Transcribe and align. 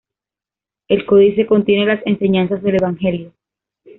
El 0.87 1.05
códice 1.05 1.45
contiene 1.45 1.85
las 1.85 2.01
enseñanzas 2.07 2.63
del 2.63 2.73
Evangelio. 2.77 3.33